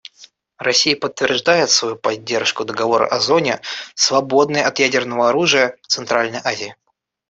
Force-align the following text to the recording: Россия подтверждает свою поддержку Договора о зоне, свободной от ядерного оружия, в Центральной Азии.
Россия 0.57 0.95
подтверждает 0.95 1.69
свою 1.69 1.95
поддержку 1.95 2.65
Договора 2.65 3.05
о 3.05 3.19
зоне, 3.19 3.61
свободной 3.93 4.63
от 4.63 4.79
ядерного 4.79 5.29
оружия, 5.29 5.77
в 5.83 5.85
Центральной 5.85 6.39
Азии. 6.43 6.75